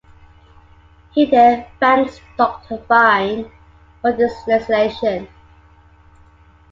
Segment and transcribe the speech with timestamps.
[1.11, 3.51] He then thanks "Doctor Fine"
[4.01, 5.27] for this realization.